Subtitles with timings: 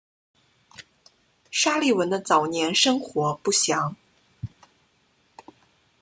[1.51, 3.95] 沙利文的早年生活不详。